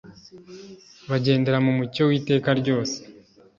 Bagendera 1.09 1.57
mu 1.65 1.71
mucyo 1.77 2.01
w'iteka 2.09 2.49
ryose, 2.59 2.97